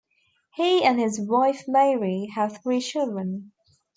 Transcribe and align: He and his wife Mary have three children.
He 0.55 0.83
and 0.83 0.99
his 0.99 1.19
wife 1.21 1.65
Mary 1.67 2.29
have 2.33 2.57
three 2.63 2.81
children. 2.81 3.51